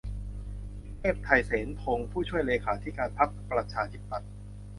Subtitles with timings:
[0.97, 4.31] เทพไท เสนพงศ์ ผู้ช่วยเลขาธิการพรรคประชาธิปัตย์